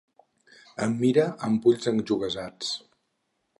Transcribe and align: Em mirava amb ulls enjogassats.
Em 0.85 0.95
mirava 1.01 1.49
amb 1.49 1.69
ulls 1.73 1.93
enjogassats. 1.93 2.75